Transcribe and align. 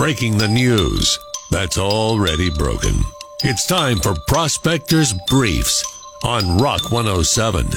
breaking 0.00 0.38
the 0.38 0.48
news 0.48 1.18
that's 1.50 1.76
already 1.76 2.48
broken. 2.48 2.94
It's 3.42 3.66
time 3.66 3.98
for 3.98 4.14
Prospectors 4.28 5.12
Briefs 5.28 5.84
on 6.24 6.56
Rock 6.56 6.90
107. 6.90 7.68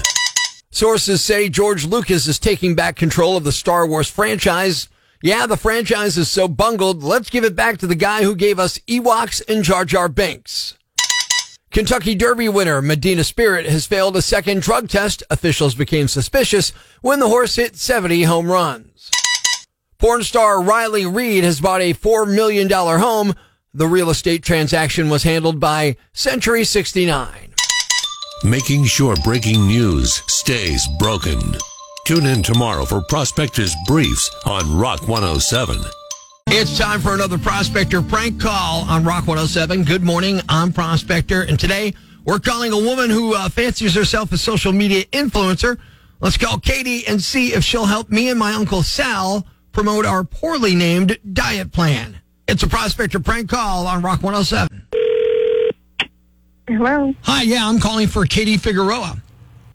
Sources 0.72 1.22
say 1.22 1.50
George 1.50 1.84
Lucas 1.84 2.26
is 2.26 2.40
taking 2.40 2.76
back 2.76 2.96
control 2.96 3.36
of 3.36 3.44
the 3.44 3.52
Star 3.52 3.86
Wars 3.86 4.10
franchise. 4.10 4.88
Yeah, 5.22 5.48
the 5.48 5.58
franchise 5.58 6.18
is 6.18 6.32
so 6.32 6.48
bungled, 6.48 7.04
let's 7.04 7.30
give 7.30 7.44
it 7.44 7.58
back 7.58 7.78
to 7.80 7.88
the 7.88 7.94
guy 7.94 8.24
who 8.24 8.38
gave 8.38 8.58
us 8.58 8.80
Ewoks 8.88 9.42
and 9.50 9.62
Jar 9.62 9.84
Jar 9.84 10.08
Binks. 10.08 10.78
Kentucky 11.72 12.16
Derby 12.16 12.48
winner 12.48 12.82
Medina 12.82 13.26
Spirit 13.26 13.66
has 13.66 13.86
failed 13.86 14.16
a 14.16 14.22
second 14.22 14.62
drug 14.62 14.88
test. 14.88 15.24
Officials 15.30 15.76
became 15.76 16.08
suspicious 16.08 16.70
when 17.02 17.20
the 17.20 17.28
horse 17.28 17.58
hit 17.58 17.76
70 17.76 18.24
home 18.24 18.50
runs. 18.50 19.12
Porn 20.04 20.22
star 20.22 20.62
Riley 20.62 21.06
Reid 21.06 21.46
has 21.46 21.62
bought 21.62 21.80
a 21.80 21.94
$4 21.94 22.28
million 22.28 22.70
home. 22.70 23.34
The 23.74 23.88
real 23.88 24.10
estate 24.10 24.44
transaction 24.44 25.10
was 25.10 25.24
handled 25.24 25.62
by 25.62 25.96
Century 26.12 26.66
69. 26.66 27.54
Making 28.44 28.84
sure 28.84 29.16
breaking 29.24 29.66
news 29.66 30.22
stays 30.28 30.86
broken. 31.00 31.40
Tune 32.06 32.26
in 32.26 32.44
tomorrow 32.44 32.84
for 32.84 33.02
Prospectors 33.08 33.74
Briefs 33.88 34.30
on 34.46 34.78
Rock 34.78 35.08
107. 35.08 35.80
It's 36.48 36.78
time 36.78 37.00
for 37.00 37.14
another 37.14 37.38
Prospector 37.38 38.02
prank 38.02 38.42
call 38.42 38.82
on 38.90 39.06
Rock 39.06 39.26
107. 39.26 39.86
Good 39.86 40.04
morning, 40.04 40.42
I'm 40.50 40.74
Prospector, 40.74 41.44
and 41.44 41.58
today 41.58 41.94
we're 42.26 42.40
calling 42.40 42.74
a 42.74 42.78
woman 42.78 43.10
who 43.10 43.36
uh, 43.36 43.48
fancies 43.48 43.96
herself 43.96 44.34
a 44.34 44.38
social 44.38 44.74
media 44.74 45.06
influencer. 45.14 45.80
Let's 46.20 46.36
call 46.36 46.60
Katie 46.60 47.08
and 47.08 47.24
see 47.24 47.54
if 47.54 47.64
she'll 47.64 47.86
help 47.86 48.10
me 48.10 48.28
and 48.28 48.38
my 48.38 48.52
Uncle 48.52 48.84
Sal 48.84 49.48
promote 49.74 50.06
our 50.06 50.24
poorly 50.24 50.76
named 50.76 51.18
diet 51.34 51.74
plan. 51.74 52.22
It's 52.48 52.64
a 52.64 52.68
Prospector 52.68 53.20
prank 53.20 53.50
call 53.50 53.88
on 53.88 54.02
Rock 54.02 54.24
107. 54.24 54.88
Hello, 56.68 57.14
Hi, 57.24 57.42
yeah, 57.42 57.68
I'm 57.68 57.80
calling 57.80 58.08
for 58.08 58.26
Katie 58.26 58.56
Figueroa. 58.58 59.22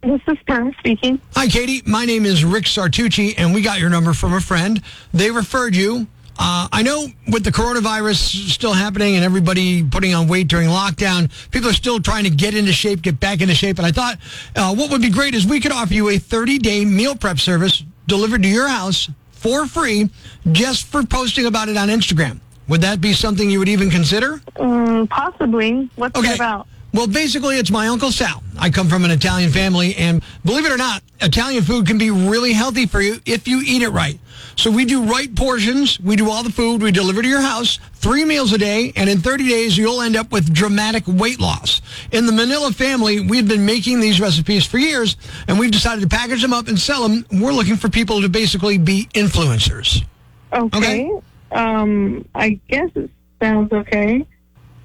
this 0.03 0.21
is 0.27 0.39
Pam 0.47 0.73
speaking. 0.79 1.21
Hi, 1.35 1.47
Katie. 1.47 1.83
My 1.85 2.07
name 2.07 2.25
is 2.25 2.47
Rick 2.47 2.65
Sartucci, 2.65 3.35
and 3.37 3.53
we 3.55 3.61
got 3.61 3.79
your 3.79 3.91
number 3.91 4.15
from 4.15 4.33
a 4.33 4.41
friend. 4.41 4.81
They 5.13 5.31
referred 5.31 5.77
you. 5.77 6.07
Uh, 6.39 6.69
I 6.73 6.83
know 6.83 7.09
with 7.27 7.45
the 7.45 7.51
coronavirus 7.51 8.51
still 8.51 8.73
happening 8.73 9.17
and 9.17 9.25
everybody 9.25 9.83
putting 9.83 10.15
on 10.15 10.29
weight 10.29 10.47
during 10.49 10.69
lockdown, 10.69 11.31
people 11.51 11.69
are 11.69 11.75
still 11.75 12.01
trying 12.01 12.25
to 12.25 12.31
get 12.31 12.55
into 12.55 12.73
shape, 12.73 13.03
get 13.03 13.19
back 13.19 13.41
into 13.43 13.55
shape. 13.57 13.77
And 13.79 13.87
I 13.87 13.91
thought 13.91 14.19
uh, 14.55 14.75
what 14.75 14.91
would 14.93 15.03
be 15.03 15.11
great 15.11 15.35
is 15.35 15.45
we 15.47 15.61
could 15.61 15.73
offer 15.73 15.93
you 15.93 16.09
a 16.11 16.17
30 16.19 16.59
day 16.59 16.85
meal 16.85 17.17
prep 17.17 17.39
service 17.41 17.83
delivered 18.07 18.45
to 18.45 18.49
your 18.49 18.69
house 18.69 19.11
for 19.39 19.67
free 19.67 20.11
just 20.53 20.87
for 20.87 21.03
posting 21.05 21.47
about 21.47 21.69
it 21.69 21.77
on 21.77 21.89
Instagram. 21.89 22.41
Would 22.69 22.83
that 22.83 23.01
be 23.01 23.13
something 23.13 23.49
you 23.49 23.59
would 23.61 23.69
even 23.69 23.91
consider? 23.91 24.43
Um, 24.59 25.07
possibly. 25.09 25.89
What's 25.97 26.19
Okay. 26.19 26.33
it 26.33 26.37
about? 26.37 26.67
Well, 26.93 27.07
basically, 27.07 27.59
it's 27.59 27.71
my 27.71 27.89
Uncle 27.89 28.11
Sal. 28.11 28.43
I 28.59 28.71
come 28.71 28.89
from 28.89 29.05
an 29.05 29.11
Italian 29.11 29.51
family, 29.51 29.95
and 29.97 30.23
believe 30.45 30.65
it 30.65 30.73
or 30.73 30.79
not, 30.79 31.03
Italian 31.21 31.63
food 31.63 31.87
can 31.87 31.99
be 31.99 32.11
really 32.11 32.53
healthy 32.53 32.87
for 32.87 33.01
you 33.01 33.21
if 33.27 33.47
you 33.47 33.63
eat 33.65 33.83
it 33.83 33.91
right. 33.91 34.19
So 34.57 34.71
we 34.71 34.85
do 34.85 35.05
right 35.05 35.33
portions. 35.37 36.01
We 36.01 36.17
do 36.17 36.31
all 36.31 36.43
the 36.43 36.51
food. 36.51 36.83
We 36.83 36.91
deliver 36.91 37.23
to 37.23 37.29
your 37.29 37.43
house, 37.43 37.79
three 37.95 38.25
meals 38.25 38.53
a 38.53 38.59
day, 38.59 38.93
and 38.97 39.09
in 39.09 39.19
30 39.19 39.47
days, 39.49 39.77
you'll 39.79 40.01
end 40.01 40.17
up 40.17 40.33
with 40.33 40.53
dramatic 40.53 41.05
weight 41.07 41.39
loss. 41.39 41.81
In 42.11 42.27
the 42.27 42.33
Manila 42.33 42.73
family, 42.73 43.21
we've 43.21 43.47
been 43.47 43.67
making 43.67 44.01
these 44.01 44.21
recipes 44.21 44.67
for 44.67 44.79
years, 44.79 45.17
and 45.47 45.59
we've 45.59 45.71
decided 45.71 46.01
to 46.01 46.09
package 46.09 46.43
them 46.43 46.53
up 46.53 46.67
and 46.69 46.79
sell 46.79 47.07
them. 47.07 47.25
We're 47.31 47.53
looking 47.53 47.77
for 47.77 47.89
people 47.89 48.23
to 48.23 48.29
basically 48.29 48.79
be 48.79 49.09
influencers. 49.15 50.05
Okay. 50.53 51.11
Um, 51.53 52.25
I 52.35 52.59
guess 52.69 52.91
it 52.95 53.11
sounds 53.41 53.73
okay. 53.73 54.27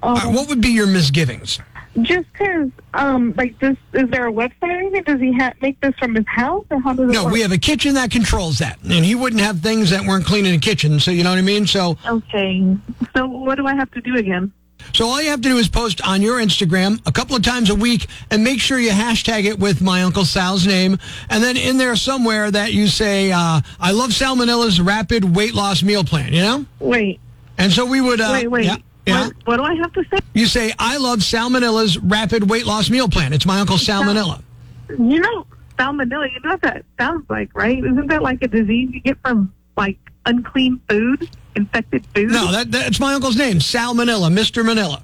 Um, 0.02 0.16
Uh, 0.16 0.20
what 0.32 0.48
would 0.48 0.60
be 0.60 0.68
your 0.70 0.86
misgivings? 0.86 1.58
Just 2.02 2.26
because, 2.32 2.70
um, 2.92 3.34
like, 3.36 3.58
this 3.58 3.76
is 3.92 4.08
there 4.10 4.26
a 4.26 4.32
website 4.32 4.52
or 4.62 4.70
anything? 4.70 5.02
Does 5.04 5.20
he 5.20 5.32
ha- 5.32 5.52
make 5.60 5.80
this 5.80 5.94
from 5.98 6.14
his 6.14 6.26
house, 6.26 6.64
or 6.70 6.80
how 6.80 6.92
does 6.92 7.08
it 7.08 7.12
No, 7.12 7.26
we 7.26 7.40
have 7.40 7.52
a 7.52 7.58
kitchen 7.58 7.94
that 7.94 8.10
controls 8.10 8.58
that, 8.58 8.78
and 8.82 9.04
he 9.04 9.14
wouldn't 9.14 9.42
have 9.42 9.60
things 9.60 9.90
that 9.90 10.04
weren't 10.04 10.24
clean 10.24 10.44
in 10.46 10.52
the 10.52 10.58
kitchen. 10.58 10.98
So 11.00 11.10
you 11.10 11.22
know 11.22 11.30
what 11.30 11.38
I 11.38 11.42
mean. 11.42 11.66
So, 11.66 11.96
Okay. 12.06 12.76
So 13.14 13.26
what 13.26 13.56
do 13.56 13.66
I 13.66 13.74
have 13.74 13.90
to 13.92 14.00
do 14.00 14.16
again? 14.16 14.52
so 14.92 15.06
all 15.06 15.22
you 15.22 15.30
have 15.30 15.40
to 15.40 15.48
do 15.48 15.56
is 15.56 15.66
post 15.68 16.02
on 16.06 16.20
your 16.20 16.38
Instagram 16.40 17.00
a 17.06 17.12
couple 17.12 17.34
of 17.34 17.42
times 17.42 17.70
a 17.70 17.74
week, 17.74 18.06
and 18.30 18.44
make 18.44 18.60
sure 18.60 18.78
you 18.78 18.90
hashtag 18.90 19.44
it 19.44 19.58
with 19.58 19.80
my 19.80 20.02
uncle 20.02 20.24
Sal's 20.24 20.66
name, 20.66 20.98
and 21.30 21.42
then 21.42 21.56
in 21.56 21.78
there 21.78 21.96
somewhere 21.96 22.50
that 22.50 22.72
you 22.72 22.86
say, 22.88 23.32
uh, 23.32 23.60
"I 23.80 23.92
love 23.92 24.10
Salmonella's 24.10 24.80
rapid 24.80 25.34
weight 25.36 25.54
loss 25.54 25.82
meal 25.82 26.04
plan." 26.04 26.32
You 26.32 26.42
know, 26.42 26.66
Wait, 26.80 27.20
and 27.56 27.72
so 27.72 27.86
we 27.86 28.00
would. 28.00 28.20
Uh, 28.20 28.30
wait, 28.32 28.48
wait. 28.50 28.64
Yeah, 28.66 28.76
yeah. 29.06 29.26
What, 29.26 29.46
what 29.46 29.56
do 29.58 29.62
I 29.64 29.74
have 29.74 29.92
to 29.92 30.04
say? 30.10 30.18
You 30.34 30.46
say, 30.46 30.72
"I 30.78 30.96
love 30.96 31.20
Salmonella's 31.20 31.98
rapid 31.98 32.48
weight 32.50 32.66
loss 32.66 32.90
meal 32.90 33.08
plan." 33.08 33.32
It's 33.32 33.46
my 33.46 33.60
uncle 33.60 33.76
Salmonella. 33.76 34.42
You 34.90 35.20
know, 35.20 35.46
salmonella. 35.78 36.30
You 36.32 36.40
know 36.40 36.50
what 36.50 36.62
that 36.62 36.84
sounds 36.98 37.24
like, 37.28 37.50
right? 37.54 37.78
Isn't 37.78 38.06
that 38.08 38.22
like 38.22 38.42
a 38.42 38.48
disease 38.48 38.90
you 38.92 39.00
get 39.00 39.18
from 39.22 39.52
like 39.76 39.98
unclean 40.26 40.80
food, 40.88 41.28
infected 41.54 42.06
food? 42.14 42.30
No, 42.30 42.52
that 42.52 42.70
that's 42.70 43.00
my 43.00 43.14
uncle's 43.14 43.36
name, 43.36 43.58
Salmonella, 43.58 44.32
Mister 44.32 44.64
Manila. 44.64 45.02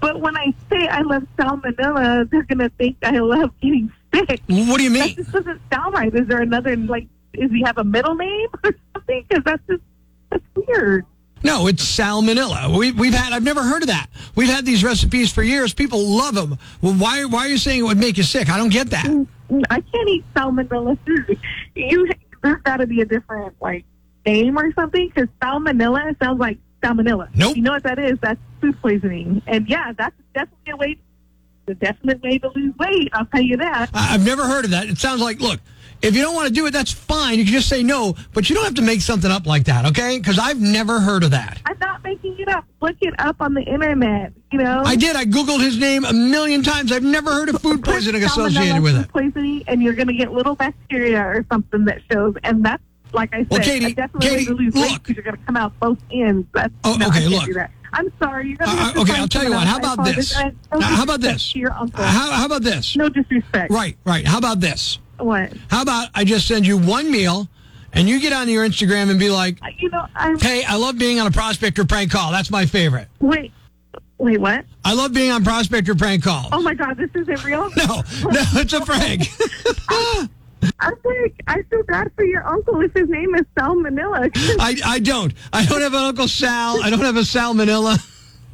But 0.00 0.20
when 0.20 0.36
I 0.36 0.54
say 0.70 0.86
I 0.88 1.00
love 1.00 1.24
salmonella, 1.38 2.28
they're 2.30 2.42
gonna 2.42 2.68
think 2.70 2.96
I 3.02 3.18
love 3.18 3.50
getting 3.60 3.90
sick. 4.12 4.40
What 4.46 4.76
do 4.78 4.82
you 4.84 4.90
mean? 4.90 5.02
That 5.02 5.16
just 5.16 5.32
doesn't 5.32 5.60
sound 5.72 5.94
right. 5.94 6.14
Is 6.14 6.26
there 6.26 6.42
another 6.42 6.76
like? 6.76 7.08
Does 7.32 7.50
he 7.50 7.62
have 7.62 7.78
a 7.78 7.84
middle 7.84 8.14
name 8.14 8.48
or 8.62 8.74
something? 8.94 9.24
Because 9.28 9.42
that's 9.44 9.62
just 9.68 9.82
that's 10.30 10.44
weird. 10.54 11.04
No, 11.44 11.66
it's 11.66 11.84
salmonella. 11.84 12.76
We, 12.76 12.90
we've 12.92 13.12
had, 13.14 13.32
I've 13.34 13.42
never 13.44 13.62
heard 13.62 13.82
of 13.82 13.88
that. 13.88 14.08
We've 14.34 14.48
had 14.48 14.64
these 14.64 14.82
recipes 14.82 15.30
for 15.30 15.42
years. 15.42 15.74
People 15.74 16.00
love 16.16 16.34
them. 16.34 16.58
Well, 16.80 16.94
why, 16.94 17.24
why 17.26 17.40
are 17.46 17.48
you 17.48 17.58
saying 17.58 17.80
it 17.80 17.82
would 17.82 17.98
make 17.98 18.16
you 18.16 18.22
sick? 18.22 18.48
I 18.48 18.56
don't 18.56 18.70
get 18.72 18.88
that. 18.90 19.04
I 19.70 19.80
can't 19.80 20.08
eat 20.08 20.24
salmonella 20.34 20.98
food. 21.06 21.38
You 21.74 22.08
there's 22.42 22.60
got 22.62 22.78
to 22.78 22.86
be 22.86 23.00
a 23.00 23.04
different 23.06 23.54
like 23.60 23.84
name 24.26 24.58
or 24.58 24.72
something 24.72 25.08
because 25.14 25.28
salmonella 25.40 26.18
sounds 26.22 26.40
like 26.40 26.58
salmonella. 26.82 27.28
Nope. 27.34 27.56
You 27.56 27.62
know 27.62 27.72
what 27.72 27.82
that 27.84 27.98
is? 27.98 28.18
That's 28.20 28.40
food 28.60 28.80
poisoning. 28.80 29.42
And 29.46 29.68
yeah, 29.68 29.92
that's 29.92 30.16
definitely 30.34 30.72
a 30.72 30.76
way, 30.76 30.96
the 31.66 31.74
definite 31.74 32.22
way 32.22 32.38
to 32.38 32.50
lose 32.54 32.74
weight. 32.78 33.10
I'll 33.12 33.26
tell 33.26 33.42
you 33.42 33.56
that. 33.58 33.90
I- 33.92 34.14
I've 34.14 34.24
never 34.24 34.46
heard 34.46 34.64
of 34.64 34.70
that. 34.72 34.88
It 34.88 34.98
sounds 34.98 35.20
like, 35.20 35.40
look, 35.40 35.60
if 36.02 36.14
you 36.14 36.22
don't 36.22 36.34
want 36.34 36.48
to 36.48 36.52
do 36.54 36.66
it, 36.66 36.72
that's 36.72 36.92
fine. 36.92 37.38
You 37.38 37.44
can 37.44 37.52
just 37.54 37.68
say 37.68 37.82
no, 37.82 38.14
but 38.32 38.48
you 38.48 38.54
don't 38.54 38.64
have 38.64 38.74
to 38.74 38.82
make 38.82 39.00
something 39.00 39.30
up 39.30 39.46
like 39.46 39.64
that, 39.64 39.86
okay? 39.86 40.18
Because 40.18 40.38
I've 40.38 40.60
never 40.60 41.00
heard 41.00 41.24
of 41.24 41.30
that. 41.32 41.60
I'm 41.66 41.78
not 41.78 42.02
making 42.04 42.38
it 42.38 42.48
up. 42.48 42.64
Look 42.82 42.96
it 43.00 43.14
up 43.18 43.36
on 43.40 43.54
the 43.54 43.62
internet. 43.62 44.32
You 44.52 44.58
know. 44.58 44.82
I 44.84 44.96
did. 44.96 45.16
I 45.16 45.24
Googled 45.24 45.60
his 45.60 45.78
name 45.78 46.04
a 46.04 46.12
million 46.12 46.62
times. 46.62 46.92
I've 46.92 47.02
never 47.02 47.32
heard 47.32 47.48
of 47.48 47.60
food 47.60 47.82
poisoning 47.84 48.22
associated 48.22 48.82
with 48.82 48.96
it. 48.96 49.08
Poisoning, 49.08 49.64
and 49.66 49.82
you're 49.82 49.94
going 49.94 50.08
to 50.08 50.14
get 50.14 50.32
little 50.32 50.54
bacteria 50.54 51.20
or 51.20 51.44
something 51.50 51.84
that 51.86 52.00
shows, 52.12 52.34
and 52.44 52.64
that's 52.64 52.82
like 53.12 53.32
I 53.32 53.38
said, 53.38 53.50
Well, 53.50 53.60
Katie- 53.60 53.86
a 53.86 53.94
definitely 53.94 54.28
Katie, 54.28 54.50
lose 54.52 54.74
weight 54.74 54.94
because 55.02 55.14
you're 55.16 55.24
going 55.24 55.36
to 55.36 55.42
come 55.44 55.56
out 55.56 55.72
both 55.80 55.98
ends. 56.10 56.46
That's, 56.52 56.72
Oh, 56.84 56.96
no, 56.96 57.06
okay, 57.08 57.26
look. 57.28 57.48
I'm 57.92 58.12
sorry. 58.18 58.48
You're 58.48 58.56
gonna 58.56 58.72
Uh, 58.72 58.74
have 58.76 58.94
to 58.94 59.00
okay, 59.02 59.12
I'll 59.14 59.28
tell 59.28 59.44
you 59.44 59.50
what. 59.52 59.68
How 59.68 59.78
about 59.78 60.04
this? 60.04 60.36
No 60.36 60.50
Now, 60.80 60.86
how 60.86 61.04
about 61.04 61.20
this? 61.20 61.52
To 61.52 61.58
your 61.60 61.72
uncle. 61.72 62.02
How, 62.02 62.32
how 62.32 62.44
about 62.46 62.62
this? 62.62 62.96
no 62.96 63.08
disrespect. 63.08 63.70
Right, 63.72 63.96
right. 64.04 64.26
How 64.26 64.38
about 64.38 64.58
this? 64.58 64.98
What? 65.18 65.52
How 65.68 65.82
about 65.82 66.08
I 66.14 66.24
just 66.24 66.46
send 66.46 66.66
you 66.66 66.76
one 66.78 67.10
meal 67.10 67.48
and 67.92 68.08
you 68.08 68.20
get 68.20 68.32
on 68.32 68.48
your 68.48 68.66
Instagram 68.66 69.10
and 69.10 69.18
be 69.18 69.30
like, 69.30 69.58
uh, 69.62 69.68
You 69.78 69.88
know, 69.90 70.06
I'm. 70.14 70.38
Hey, 70.38 70.64
I 70.64 70.76
love 70.76 70.98
being 70.98 71.20
on 71.20 71.26
a 71.26 71.30
prospector 71.30 71.84
prank 71.84 72.10
call. 72.10 72.32
That's 72.32 72.50
my 72.50 72.66
favorite. 72.66 73.08
Wait. 73.20 73.52
Wait. 74.18 74.40
What? 74.40 74.64
I 74.84 74.94
love 74.94 75.12
being 75.12 75.30
on 75.30 75.44
prospector 75.44 75.94
prank 75.94 76.24
calls. 76.24 76.48
Oh 76.52 76.62
my 76.62 76.74
God! 76.74 76.96
This 76.96 77.10
isn't 77.14 77.44
real. 77.44 77.70
No, 77.76 77.96
no, 77.96 78.42
it's 78.54 78.72
a 78.72 78.80
prank. 78.80 79.28
I 80.80 80.92
think 81.02 81.40
I 81.46 81.62
feel 81.62 81.82
bad 81.84 82.10
for 82.16 82.24
your 82.24 82.46
uncle 82.46 82.80
if 82.80 82.92
his 82.94 83.08
name 83.08 83.34
is 83.34 83.42
Salmonella. 83.56 84.30
I, 84.58 84.76
I 84.84 84.98
don't. 84.98 85.32
I 85.52 85.64
don't 85.66 85.82
have 85.82 85.92
an 85.94 86.04
Uncle 86.04 86.28
Sal. 86.28 86.82
I 86.82 86.90
don't 86.90 87.00
have 87.00 87.16
a 87.16 87.20
salmonella. 87.20 87.98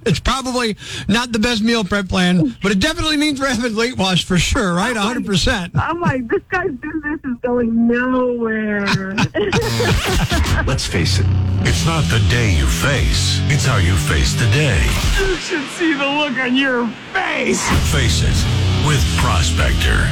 It's 0.06 0.20
probably 0.20 0.76
not 1.08 1.32
the 1.32 1.38
best 1.38 1.62
meal 1.62 1.84
prep 1.84 2.08
plan, 2.08 2.56
but 2.62 2.72
it 2.72 2.80
definitely 2.80 3.16
means 3.16 3.40
rapid 3.40 3.76
weight 3.76 3.98
loss 3.98 4.22
for 4.22 4.38
sure, 4.38 4.74
right? 4.74 4.96
100%. 4.96 5.70
I'm 5.74 6.00
like, 6.00 6.26
this 6.28 6.42
guy's 6.48 6.70
business 6.70 7.20
is 7.24 7.36
going 7.42 7.86
nowhere. 7.86 8.86
Let's 10.66 10.86
face 10.86 11.18
it. 11.18 11.26
It's 11.62 11.84
not 11.84 12.04
the 12.04 12.24
day 12.30 12.54
you 12.56 12.66
face, 12.66 13.40
it's 13.44 13.66
how 13.66 13.76
you 13.76 13.94
face 13.94 14.32
the 14.34 14.50
day. 14.50 14.82
You 15.18 15.36
should 15.36 15.68
see 15.70 15.92
the 15.92 16.06
look 16.06 16.38
on 16.38 16.56
your 16.56 16.88
face. 17.12 17.68
Face 17.92 18.22
it 18.22 18.86
with 18.86 19.04
Prospector. 19.18 20.08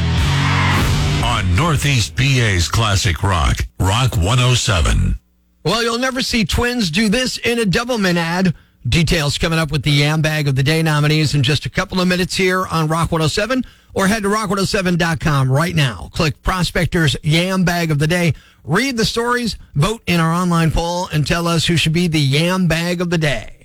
On 1.25 1.57
Northeast 1.57 2.15
PA's 2.17 2.69
Classic 2.69 3.23
Rock, 3.23 3.67
Rock 3.81 4.17
107. 4.17 5.19
Well, 5.65 5.83
you'll 5.83 5.99
never 5.99 6.23
see 6.23 6.45
twins 6.45 6.91
do 6.91 7.09
this 7.09 7.39
in 7.39 7.59
a 7.59 7.65
Doublemint 7.65 8.17
ad. 8.17 8.55
Details 8.89 9.37
coming 9.37 9.59
up 9.59 9.71
with 9.71 9.83
the 9.83 9.91
Yam 9.91 10.23
Bag 10.23 10.49
of 10.49 10.55
the 10.55 10.63
Day 10.63 10.83
nominees 10.83 11.35
in 11.35 11.43
just 11.43 11.67
a 11.67 11.71
couple 11.71 12.01
of 12.01 12.09
minutes 12.09 12.37
here 12.37 12.65
on 12.67 12.89
Rock 12.89 13.13
107. 13.13 13.65
or 13.93 14.07
head 14.07 14.23
to 14.23 14.29
rock107.com 14.29 15.51
right 15.51 15.75
now. 15.75 16.09
Click 16.13 16.41
Prospector's 16.43 17.17
Yam 17.23 17.65
Bag 17.65 17.91
of 17.91 17.99
the 17.99 18.07
Day. 18.07 18.33
Read 18.65 18.97
the 18.97 19.05
stories, 19.05 19.59
vote 19.75 20.03
in 20.07 20.21
our 20.21 20.33
online 20.33 20.71
poll, 20.71 21.09
and 21.13 21.27
tell 21.27 21.49
us 21.49 21.67
who 21.67 21.77
should 21.77 21.93
be 21.93 22.07
the 22.07 22.21
Yam 22.21 22.69
Bag 22.69 23.01
of 23.01 23.11
the 23.11 23.19
Day. 23.19 23.58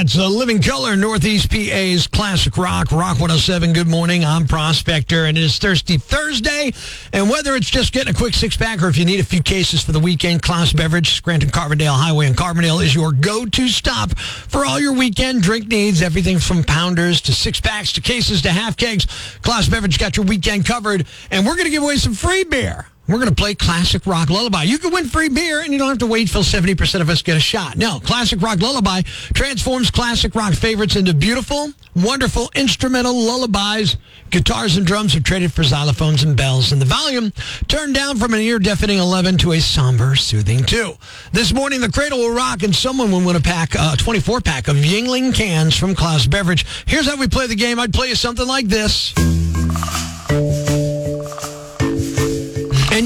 It's 0.00 0.16
a 0.16 0.28
living 0.28 0.62
color, 0.62 0.94
Northeast 0.94 1.50
PA's 1.50 2.06
classic 2.06 2.56
rock, 2.56 2.92
Rock 2.92 3.18
107. 3.18 3.72
Good 3.72 3.88
morning. 3.88 4.24
I'm 4.24 4.46
Prospector, 4.46 5.24
and 5.24 5.36
it 5.36 5.42
is 5.42 5.58
Thirsty 5.58 5.96
Thursday. 5.96 6.72
And 7.12 7.28
whether 7.28 7.56
it's 7.56 7.68
just 7.68 7.92
getting 7.92 8.14
a 8.14 8.16
quick 8.16 8.34
six 8.34 8.56
pack 8.56 8.80
or 8.80 8.86
if 8.86 8.96
you 8.96 9.04
need 9.04 9.18
a 9.18 9.24
few 9.24 9.42
cases 9.42 9.82
for 9.82 9.90
the 9.90 9.98
weekend, 9.98 10.40
Class 10.40 10.72
Beverage, 10.72 11.14
Scranton 11.14 11.50
Carbondale 11.50 11.96
Highway 11.96 12.28
in 12.28 12.34
Carbondale 12.34 12.80
is 12.80 12.94
your 12.94 13.10
go 13.10 13.44
to 13.44 13.68
stop 13.68 14.16
for 14.16 14.64
all 14.64 14.78
your 14.78 14.92
weekend 14.92 15.42
drink 15.42 15.66
needs. 15.66 16.00
Everything 16.00 16.38
from 16.38 16.62
pounders 16.62 17.20
to 17.22 17.32
six 17.32 17.60
packs 17.60 17.92
to 17.94 18.00
cases 18.00 18.42
to 18.42 18.52
half 18.52 18.76
kegs. 18.76 19.06
Class 19.42 19.68
Beverage 19.68 19.98
got 19.98 20.16
your 20.16 20.26
weekend 20.26 20.64
covered, 20.64 21.08
and 21.32 21.44
we're 21.44 21.56
going 21.56 21.66
to 21.66 21.72
give 21.72 21.82
away 21.82 21.96
some 21.96 22.14
free 22.14 22.44
beer. 22.44 22.86
We're 23.08 23.16
going 23.16 23.30
to 23.30 23.34
play 23.34 23.54
Classic 23.54 24.04
Rock 24.06 24.28
Lullaby. 24.28 24.64
You 24.64 24.76
can 24.76 24.92
win 24.92 25.06
free 25.06 25.30
beer 25.30 25.62
and 25.62 25.72
you 25.72 25.78
don't 25.78 25.88
have 25.88 25.98
to 25.98 26.06
wait 26.06 26.28
till 26.28 26.42
70% 26.42 27.00
of 27.00 27.08
us 27.08 27.22
get 27.22 27.38
a 27.38 27.40
shot. 27.40 27.78
No, 27.78 28.00
Classic 28.00 28.40
Rock 28.40 28.60
Lullaby 28.60 29.00
transforms 29.32 29.90
classic 29.90 30.34
rock 30.34 30.52
favorites 30.52 30.94
into 30.94 31.14
beautiful, 31.14 31.72
wonderful 31.96 32.50
instrumental 32.54 33.14
lullabies. 33.14 33.96
Guitars 34.28 34.76
and 34.76 34.86
drums 34.86 35.16
are 35.16 35.22
traded 35.22 35.54
for 35.54 35.62
xylophones 35.62 36.22
and 36.22 36.36
bells, 36.36 36.70
and 36.70 36.82
the 36.82 36.86
volume 36.86 37.32
turned 37.66 37.94
down 37.94 38.18
from 38.18 38.34
an 38.34 38.40
ear 38.40 38.58
deafening 38.58 38.98
11 38.98 39.38
to 39.38 39.52
a 39.52 39.60
somber, 39.60 40.14
soothing 40.14 40.62
2. 40.62 40.92
This 41.32 41.54
morning, 41.54 41.80
the 41.80 41.90
cradle 41.90 42.18
will 42.18 42.34
rock, 42.34 42.62
and 42.62 42.76
someone 42.76 43.10
will 43.10 43.24
win 43.24 43.36
a 43.36 43.40
pack, 43.40 43.74
a 43.74 43.80
uh, 43.80 43.96
24 43.96 44.42
pack 44.42 44.68
of 44.68 44.76
Yuengling 44.76 45.34
cans 45.34 45.74
from 45.74 45.94
Klaus 45.94 46.26
Beverage. 46.26 46.66
Here's 46.84 47.06
how 47.06 47.16
we 47.16 47.26
play 47.26 47.46
the 47.46 47.54
game. 47.54 47.80
I'd 47.80 47.94
play 47.94 48.08
you 48.08 48.14
something 48.14 48.46
like 48.46 48.66
this 48.66 49.14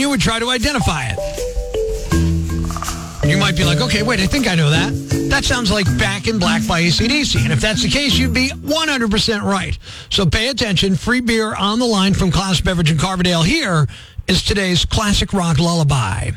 you 0.03 0.11
would 0.11 0.21
try 0.21 0.41
to 0.41 0.51
identify 0.51 1.05
it. 1.11 1.17
You 3.25 3.37
might 3.37 3.57
be 3.57 3.63
like, 3.63 3.81
okay, 3.81 4.03
wait, 4.03 4.19
I 4.19 4.27
think 4.27 4.49
I 4.49 4.57
know 4.57 4.69
that. 4.69 4.93
That 5.31 5.45
sounds 5.45 5.71
like 5.71 5.87
Back 5.97 6.27
in 6.27 6.41
Black 6.41 6.67
by 6.67 6.83
ACDC. 6.83 7.45
And 7.45 7.53
if 7.53 7.61
that's 7.61 7.85
the 7.85 7.89
case, 7.89 8.19
you'd 8.19 8.35
be 8.35 8.49
100% 8.49 9.43
right. 9.43 9.79
So 10.11 10.27
pay 10.27 10.49
attention. 10.49 10.97
Free 10.97 11.21
beer 11.21 11.55
on 11.55 11.79
the 11.79 11.87
line 11.87 12.15
from 12.15 12.33
Klaus 12.33 12.61
Beverage 12.61 12.91
in 12.91 12.97
Carbondale. 12.97 13.45
Here 13.45 13.87
is 14.27 14.43
today's 14.43 14.85
classic 14.85 15.33
rock 15.33 15.61
lullaby. 15.61 16.33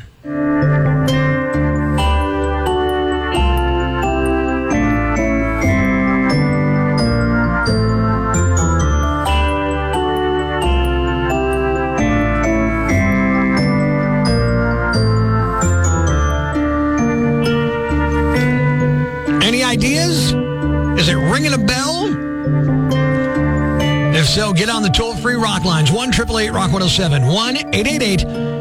So, 24.36 24.52
get 24.52 24.68
on 24.68 24.82
the 24.82 24.90
toll 24.90 25.16
free 25.16 25.34
rock 25.34 25.64
lines 25.64 25.90
1 25.90 26.10
Rock 26.10 26.70
107 26.70 27.26
1 27.26 27.56
888 27.56 28.20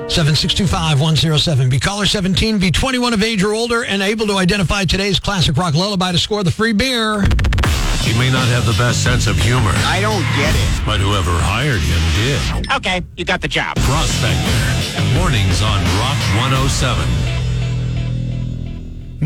7625 0.10 1.01
107. 1.01 1.69
Be 1.69 1.80
caller 1.81 2.06
17, 2.06 2.60
be 2.60 2.72
21 2.72 3.13
of 3.13 3.22
age 3.22 3.44
or 3.44 3.54
older, 3.54 3.83
and 3.83 4.01
able 4.01 4.25
to 4.27 4.38
identify 4.38 4.86
today's 4.86 5.19
classic 5.19 5.57
rock 5.57 5.74
lullaby 5.74 6.13
to 6.13 6.18
score 6.18 6.44
the 6.44 6.51
free 6.51 6.72
beer. 6.72 7.24
He 8.00 8.18
may 8.18 8.31
not 8.31 8.48
have 8.48 8.66
the 8.66 8.75
best 8.77 9.04
sense 9.04 9.27
of 9.27 9.36
humor. 9.36 9.74
I 9.83 10.00
don't 10.00 10.24
get 10.39 10.56
it. 10.56 10.86
But 10.86 11.01
whoever 11.01 11.31
hired 11.44 11.81
him 11.81 12.63
did. 12.63 12.71
Okay, 12.78 13.04
you 13.18 13.25
got 13.25 13.42
the 13.42 13.50
job. 13.50 13.75
Prospector. 13.75 15.19
Mornings 15.19 15.62
on 15.62 15.83
Rock 16.00 16.19
107. 16.39 17.35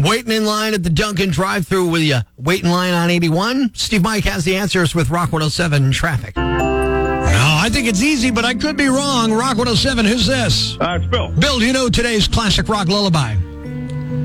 Waiting 0.01 0.31
in 0.31 0.46
line 0.46 0.74
at 0.74 0.84
the 0.84 0.90
Dunkin' 0.90 1.31
drive 1.31 1.68
through 1.68 1.90
with 1.90 2.01
you. 2.01 2.19
Waiting 2.38 2.69
line 2.69 2.94
on 2.94 3.10
81. 3.10 3.72
Steve 3.74 4.01
Mike 4.04 4.24
has 4.24 4.46
the 4.46 4.56
answers 4.56 4.96
with 4.96 5.10
Rock 5.10 5.31
107 5.31 5.92
traffic. 5.92 6.36
No, 6.38 6.44
I 6.46 7.69
think 7.72 7.88
it's 7.88 8.01
easy, 8.01 8.31
but 8.31 8.46
I 8.46 8.54
could 8.54 8.78
be 8.78 8.88
wrong. 8.88 9.31
Rock 9.31 9.57
107, 9.57 10.06
who's 10.06 10.25
this? 10.25 10.78
Uh, 10.80 11.00
it's 11.01 11.06
Bill. 11.07 11.31
Bill, 11.31 11.60
do 11.60 11.66
you 11.66 11.74
know 11.74 11.90
today's 11.90 12.28
classic 12.28 12.69
rock 12.69 12.88
lullaby? 12.88 13.36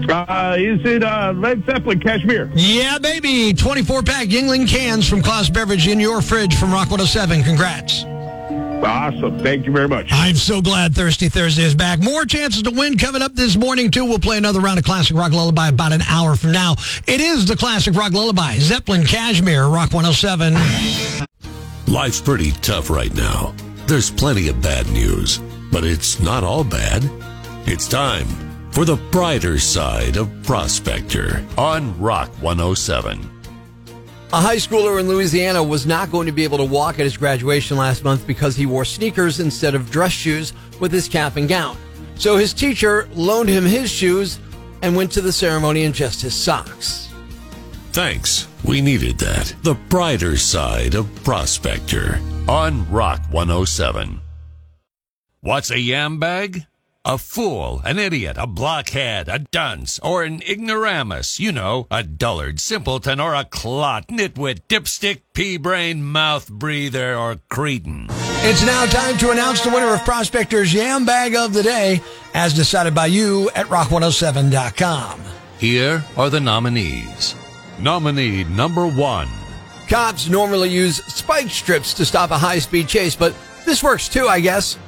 Uh, 0.09 0.57
is 0.59 0.81
it 0.85 1.03
uh, 1.03 1.33
Led 1.35 1.65
Zeppelin 1.65 1.99
Kashmir? 1.99 2.51
Yeah, 2.55 2.99
baby. 2.99 3.55
24 3.55 4.03
pack 4.03 4.29
Yuengling 4.29 4.69
cans 4.69 5.09
from 5.09 5.23
Klaus 5.23 5.49
Beverage 5.49 5.89
in 5.89 5.99
your 5.99 6.21
fridge 6.21 6.57
from 6.57 6.73
Rock 6.73 6.91
107. 6.91 7.43
Congrats. 7.43 8.05
Awesome. 8.85 9.39
Thank 9.41 9.67
you 9.67 9.73
very 9.73 9.89
much. 9.89 10.09
I'm 10.11 10.37
so 10.37 10.61
glad 10.61 10.95
Thirsty 10.95 11.29
Thursday 11.29 11.63
is 11.63 11.75
back. 11.75 12.03
More 12.03 12.25
chances 12.25 12.63
to 12.63 12.71
win 12.71 12.99
coming 12.99 13.23
up 13.23 13.35
this 13.35 13.57
morning, 13.57 13.91
too. 13.91 14.05
We'll 14.05 14.19
play 14.19 14.39
another 14.39 14.61
round 14.61 14.79
of 14.79 14.85
Classic 14.85 15.17
Rock 15.17 15.33
Lullaby 15.33 15.69
about 15.69 15.93
an 15.93 16.03
hour 16.03 16.37
from 16.37 16.53
now. 16.53 16.75
It 17.07 17.21
is 17.21 17.47
the 17.47 17.57
Classic 17.57 17.95
Rock 17.95 18.13
Lullaby. 18.13 18.57
Zeppelin 18.59 19.05
Kashmir, 19.05 19.67
Rock 19.67 19.93
107. 19.93 20.55
Life's 21.87 22.21
pretty 22.21 22.53
tough 22.63 22.91
right 22.91 23.15
now. 23.15 23.55
There's 23.87 24.11
plenty 24.11 24.49
of 24.49 24.63
bad 24.63 24.89
news, 24.91 25.39
but 25.71 25.85
it's 25.85 26.21
not 26.21 26.45
all 26.45 26.65
bad. 26.65 27.05
It's 27.67 27.89
time 27.89 28.27
for 28.71 28.85
the 28.85 28.97
brighter 29.11 29.59
side 29.59 30.17
of 30.17 30.31
Prospector 30.43 31.45
on 31.57 31.99
Rock 32.01 32.31
107. 32.41 33.34
A 34.35 34.41
high 34.41 34.57
schooler 34.57 34.99
in 34.99 35.07
Louisiana 35.07 35.63
was 35.63 35.87
not 35.87 36.11
going 36.11 36.27
to 36.27 36.33
be 36.33 36.43
able 36.43 36.59
to 36.59 36.65
walk 36.65 36.99
at 36.99 37.05
his 37.05 37.17
graduation 37.17 37.77
last 37.77 38.03
month 38.03 38.27
because 38.27 38.57
he 38.57 38.67
wore 38.67 38.85
sneakers 38.85 39.39
instead 39.39 39.77
of 39.77 39.93
dress 39.93 40.11
shoes 40.11 40.53
with 40.81 40.91
his 40.91 41.07
cap 41.07 41.37
and 41.37 41.49
gown. 41.49 41.77
So 42.17 42.37
his 42.37 42.53
teacher 42.53 43.09
loaned 43.15 43.49
him 43.49 43.65
his 43.65 43.93
shoes 43.93 44.41
and 44.83 44.97
went 44.97 45.13
to 45.13 45.21
the 45.21 45.31
ceremony 45.31 45.85
in 45.85 45.93
just 45.93 46.21
his 46.21 46.35
socks. 46.35 47.15
Thanks. 47.93 48.49
We 48.65 48.81
needed 48.81 49.19
that. 49.19 49.55
The 49.63 49.77
brighter 49.89 50.37
side 50.37 50.97
of 50.97 51.15
Prospector 51.23 52.21
on 52.49 52.91
Rock 52.91 53.23
107. 53.31 54.21
What's 55.43 55.71
a 55.71 55.79
yam 55.79 56.19
bag? 56.19 56.67
A 57.07 57.19
fool, 57.19 57.83
an 57.85 57.99
idiot, 57.99 58.39
a 58.39 58.47
blockhead, 58.47 59.29
a 59.29 59.41
dunce, 59.41 59.99
or 59.99 60.23
an 60.23 60.41
ignoramus. 60.41 61.39
You 61.39 61.53
know, 61.53 61.87
a 61.91 62.03
dullard, 62.03 62.61
simpleton, 62.61 63.21
or 63.21 63.35
a 63.35 63.45
clot, 63.45 64.09
nitwit, 64.09 64.61
dipstick, 64.69 65.21
pea-brain, 65.35 66.03
mouth 66.03 66.49
breather, 66.49 67.15
or 67.15 67.37
cretin. 67.51 68.07
It's 68.09 68.65
now 68.65 68.87
time 68.87 69.19
to 69.19 69.33
announce 69.33 69.61
the 69.61 69.69
winner 69.69 69.93
of 69.93 70.03
Prospector's 70.07 70.73
Yam 70.73 71.05
Bag 71.05 71.35
of 71.35 71.53
the 71.53 71.63
Day, 71.63 72.01
as 72.33 72.55
decided 72.55 72.95
by 72.95 73.05
you 73.05 73.51
at 73.55 73.67
rock107.com. 73.67 75.21
Here 75.59 76.03
are 76.17 76.31
the 76.31 76.41
nominees. 76.41 77.35
Nominee 77.79 78.45
number 78.45 78.87
one. 78.87 79.29
Cops 79.89 80.31
normally 80.31 80.71
use 80.71 81.05
spike 81.05 81.51
strips 81.51 81.93
to 81.93 82.07
stop 82.07 82.31
a 82.31 82.39
high-speed 82.39 82.89
chase, 82.89 83.15
but 83.15 83.35
this 83.67 83.83
works 83.83 84.09
too, 84.09 84.27
I 84.27 84.41
guess. 84.41 84.79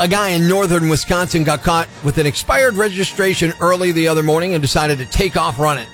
A 0.00 0.08
guy 0.08 0.30
in 0.30 0.48
northern 0.48 0.88
Wisconsin 0.88 1.44
got 1.44 1.62
caught 1.62 1.86
with 2.02 2.16
an 2.16 2.24
expired 2.24 2.72
registration 2.72 3.52
early 3.60 3.92
the 3.92 4.08
other 4.08 4.22
morning 4.22 4.54
and 4.54 4.62
decided 4.62 4.96
to 4.96 5.04
take 5.04 5.36
off 5.36 5.58
running. 5.58 5.86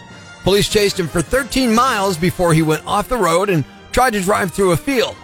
Police 0.45 0.69
chased 0.69 1.01
him 1.01 1.09
for 1.09 1.21
13 1.21 1.75
miles 1.75 2.17
before 2.17 2.55
he 2.55 2.63
went 2.63 2.87
off 2.87 3.09
the 3.09 3.17
road 3.17 3.51
and 3.51 3.65
tried 3.91 4.13
to 4.13 4.21
drive 4.21 4.53
through 4.53 4.71
a 4.71 4.77
field. 4.77 5.17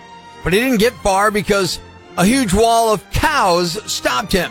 But 0.42 0.52
he 0.52 0.58
didn't 0.58 0.80
get 0.80 0.94
far 0.94 1.30
because 1.30 1.78
a 2.16 2.24
huge 2.24 2.52
wall 2.52 2.92
of 2.92 3.08
cows 3.12 3.80
stopped 3.90 4.32
him. 4.32 4.50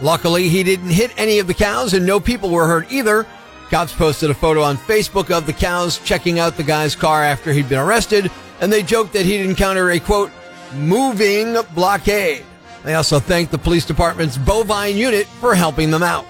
Luckily, 0.00 0.48
he 0.48 0.64
didn't 0.64 0.90
hit 0.90 1.12
any 1.16 1.38
of 1.38 1.46
the 1.46 1.54
cows 1.54 1.94
and 1.94 2.04
no 2.04 2.18
people 2.18 2.50
were 2.50 2.66
hurt 2.66 2.90
either. 2.90 3.28
Cops 3.70 3.92
posted 3.92 4.28
a 4.28 4.34
photo 4.34 4.60
on 4.60 4.76
Facebook 4.76 5.30
of 5.30 5.46
the 5.46 5.52
cows 5.52 5.98
checking 5.98 6.40
out 6.40 6.56
the 6.56 6.64
guy's 6.64 6.96
car 6.96 7.22
after 7.22 7.52
he'd 7.52 7.68
been 7.68 7.78
arrested, 7.78 8.28
and 8.60 8.72
they 8.72 8.82
joked 8.82 9.12
that 9.12 9.24
he'd 9.24 9.42
encounter 9.42 9.90
a 9.90 10.00
quote, 10.00 10.32
moving 10.74 11.56
blockade. 11.76 12.44
They 12.84 12.94
also 12.94 13.18
thanked 13.18 13.52
the 13.52 13.58
police 13.58 13.84
department's 13.84 14.38
bovine 14.38 14.96
unit 14.96 15.26
for 15.26 15.54
helping 15.54 15.90
them 15.90 16.02
out. 16.02 16.24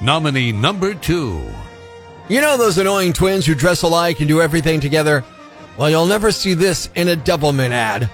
Nominee 0.00 0.52
number 0.52 0.94
two. 0.94 1.42
You 2.28 2.40
know 2.40 2.56
those 2.56 2.78
annoying 2.78 3.12
twins 3.12 3.46
who 3.46 3.54
dress 3.54 3.82
alike 3.82 4.20
and 4.20 4.28
do 4.28 4.40
everything 4.40 4.80
together? 4.80 5.24
Well, 5.76 5.90
you'll 5.90 6.06
never 6.06 6.30
see 6.30 6.54
this 6.54 6.88
in 6.94 7.08
a 7.08 7.16
Doublemint 7.16 7.72
ad. 7.72 8.08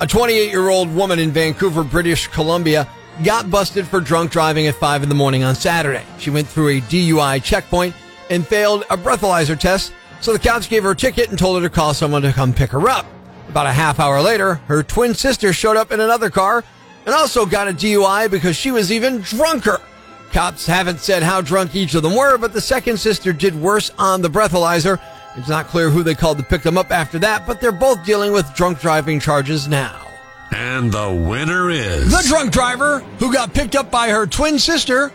A 0.00 0.06
28 0.06 0.50
year 0.50 0.68
old 0.68 0.94
woman 0.94 1.18
in 1.18 1.30
Vancouver, 1.30 1.84
British 1.84 2.26
Columbia, 2.28 2.88
got 3.22 3.50
busted 3.50 3.86
for 3.86 4.00
drunk 4.00 4.32
driving 4.32 4.66
at 4.66 4.74
5 4.74 5.04
in 5.04 5.08
the 5.08 5.14
morning 5.14 5.44
on 5.44 5.54
Saturday. 5.54 6.04
She 6.18 6.30
went 6.30 6.48
through 6.48 6.68
a 6.68 6.80
DUI 6.80 7.42
checkpoint 7.42 7.94
and 8.28 8.46
failed 8.46 8.84
a 8.90 8.96
breathalyzer 8.96 9.58
test, 9.58 9.92
so 10.20 10.32
the 10.32 10.38
cops 10.38 10.66
gave 10.66 10.82
her 10.82 10.90
a 10.90 10.96
ticket 10.96 11.30
and 11.30 11.38
told 11.38 11.62
her 11.62 11.68
to 11.68 11.74
call 11.74 11.94
someone 11.94 12.22
to 12.22 12.32
come 12.32 12.52
pick 12.52 12.70
her 12.70 12.88
up. 12.88 13.06
About 13.48 13.66
a 13.66 13.72
half 13.72 14.00
hour 14.00 14.20
later, 14.20 14.56
her 14.66 14.82
twin 14.82 15.14
sister 15.14 15.52
showed 15.52 15.76
up 15.76 15.92
in 15.92 16.00
another 16.00 16.30
car 16.30 16.64
and 17.06 17.14
also 17.14 17.46
got 17.46 17.68
a 17.68 17.72
DUI 17.72 18.30
because 18.30 18.56
she 18.56 18.70
was 18.70 18.92
even 18.92 19.20
drunker. 19.20 19.80
Cops 20.32 20.66
haven't 20.66 21.00
said 21.00 21.22
how 21.22 21.40
drunk 21.40 21.76
each 21.76 21.94
of 21.94 22.02
them 22.02 22.16
were, 22.16 22.36
but 22.38 22.52
the 22.52 22.60
second 22.60 22.98
sister 22.98 23.32
did 23.32 23.54
worse 23.54 23.90
on 23.98 24.20
the 24.20 24.28
breathalyzer 24.28 24.98
It's 25.36 25.48
not 25.48 25.68
clear 25.68 25.90
who 25.90 26.02
they 26.02 26.14
called 26.14 26.38
to 26.38 26.44
pick 26.44 26.62
them 26.62 26.76
up 26.76 26.90
after 26.90 27.18
that, 27.20 27.46
but 27.46 27.60
they're 27.60 27.72
both 27.72 28.04
dealing 28.04 28.32
with 28.32 28.52
drunk 28.54 28.80
driving 28.80 29.20
charges 29.20 29.68
now. 29.68 30.00
And 30.50 30.92
the 30.92 31.10
winner 31.10 31.70
is. 31.70 32.10
The 32.10 32.24
drunk 32.28 32.52
driver 32.52 33.00
who 33.18 33.32
got 33.32 33.54
picked 33.54 33.76
up 33.76 33.90
by 33.90 34.08
her 34.08 34.26
twin 34.26 34.58
sister, 34.58 35.12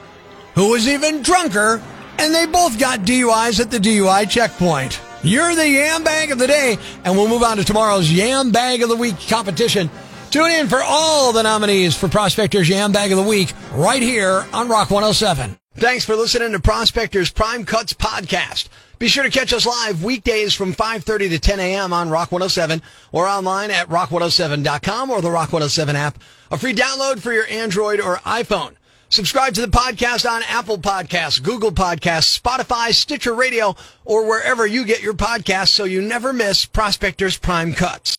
who 0.55 0.71
was 0.71 0.87
even 0.87 1.21
drunker, 1.21 1.81
and 2.17 2.33
they 2.33 2.45
both 2.45 2.77
got 2.77 3.01
DUIs 3.01 3.59
at 3.59 3.71
the 3.71 3.77
DUI 3.77 4.29
checkpoint. 4.29 4.99
You're 5.21 5.55
the 5.55 5.67
Yam 5.67 6.03
Bag 6.03 6.31
of 6.31 6.39
the 6.39 6.47
Day, 6.47 6.77
and 7.03 7.15
we'll 7.15 7.27
move 7.27 7.43
on 7.43 7.57
to 7.57 7.63
tomorrow's 7.63 8.11
Yam 8.11 8.51
Bag 8.51 8.81
of 8.81 8.89
the 8.89 8.95
Week 8.95 9.15
competition. 9.27 9.89
Tune 10.31 10.51
in 10.51 10.67
for 10.67 10.79
all 10.83 11.33
the 11.33 11.41
nominees 11.41 11.95
for 11.95 12.07
Prospector's 12.07 12.69
Yam 12.69 12.91
Bag 12.91 13.11
of 13.11 13.17
the 13.17 13.23
Week 13.23 13.51
right 13.73 14.01
here 14.01 14.45
on 14.53 14.69
Rock 14.69 14.91
107. 14.91 15.57
Thanks 15.75 16.05
for 16.05 16.15
listening 16.15 16.51
to 16.51 16.59
Prospector's 16.59 17.31
Prime 17.31 17.65
Cuts 17.65 17.93
podcast. 17.93 18.69
Be 18.99 19.07
sure 19.07 19.23
to 19.23 19.31
catch 19.31 19.53
us 19.53 19.65
live 19.65 20.03
weekdays 20.03 20.53
from 20.53 20.73
5.30 20.73 21.29
to 21.29 21.39
10 21.39 21.59
a.m. 21.59 21.93
on 21.93 22.11
Rock 22.11 22.31
107 22.31 22.83
or 23.11 23.25
online 23.25 23.71
at 23.71 23.87
rock107.com 23.89 25.09
or 25.09 25.21
the 25.21 25.31
Rock 25.31 25.51
107 25.51 25.95
app. 25.95 26.19
A 26.51 26.59
free 26.59 26.75
download 26.75 27.19
for 27.19 27.33
your 27.33 27.47
Android 27.47 27.99
or 27.99 28.17
iPhone. 28.17 28.75
Subscribe 29.11 29.55
to 29.55 29.61
the 29.61 29.67
podcast 29.67 30.29
on 30.29 30.43
Apple 30.43 30.77
Podcasts, 30.77 31.41
Google 31.41 31.71
Podcasts, 31.71 32.39
Spotify, 32.39 32.93
Stitcher 32.93 33.33
Radio, 33.33 33.75
or 34.05 34.27
wherever 34.27 34.67
you 34.67 34.85
get 34.85 35.01
your 35.01 35.15
podcasts 35.15 35.69
so 35.69 35.85
you 35.85 36.01
never 36.01 36.31
miss 36.33 36.65
Prospector's 36.65 37.35
Prime 37.35 37.73
Cuts. 37.73 38.07